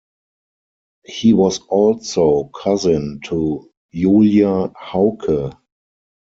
[1.05, 5.53] He was also cousin to Julia Hauke.